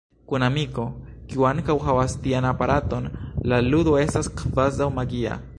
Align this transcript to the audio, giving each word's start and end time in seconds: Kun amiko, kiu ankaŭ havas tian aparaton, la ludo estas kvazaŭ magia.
Kun 0.29 0.43
amiko, 0.45 0.85
kiu 1.33 1.45
ankaŭ 1.49 1.75
havas 1.89 2.17
tian 2.25 2.49
aparaton, 2.53 3.13
la 3.53 3.63
ludo 3.69 3.97
estas 4.09 4.35
kvazaŭ 4.41 4.93
magia. 5.01 5.43